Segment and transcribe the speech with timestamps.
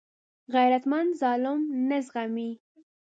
[0.53, 2.51] غیرتمند ظلم نه زغمي